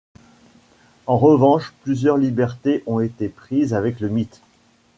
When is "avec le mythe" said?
3.75-4.41